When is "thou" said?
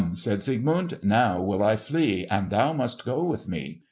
2.49-2.73